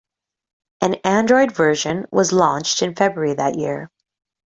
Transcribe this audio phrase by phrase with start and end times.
[0.81, 3.91] An Android version was launched in February that year.